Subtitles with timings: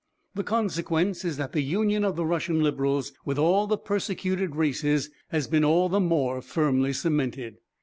[0.33, 5.11] The consequence is that the union of the Russian Liberals with all the persecuted races
[5.27, 7.57] has been all the more firmly cemented.